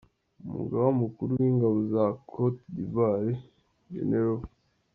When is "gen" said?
3.91-4.11